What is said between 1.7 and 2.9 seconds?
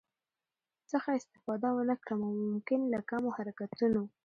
ونکړم او ممکن